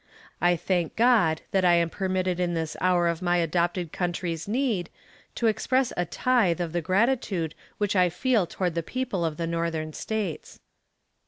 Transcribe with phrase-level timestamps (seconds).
[0.41, 4.89] I thank God that I am permitted in this hour of my adopted country's need
[5.35, 9.45] to express a tithe of the gratitude which I feel toward the people of the
[9.45, 10.59] Northern States.